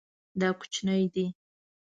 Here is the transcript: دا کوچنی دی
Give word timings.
دا 0.39 0.49
کوچنی 0.59 0.99
دی 1.13 1.25